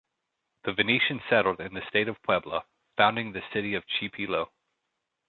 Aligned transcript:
The 0.63 0.73
Venetians 0.73 1.21
settled 1.29 1.59
in 1.61 1.75
the 1.75 1.87
State 1.87 2.07
of 2.07 2.17
Puebla, 2.23 2.63
founding 2.97 3.33
the 3.33 3.43
city 3.53 3.75
of 3.75 3.85
Chipilo. 3.85 4.49